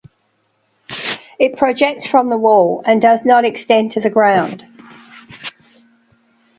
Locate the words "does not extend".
2.99-3.91